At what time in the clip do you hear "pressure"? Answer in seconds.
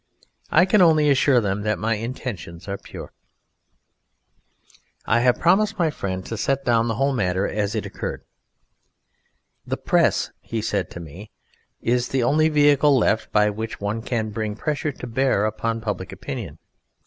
14.55-14.91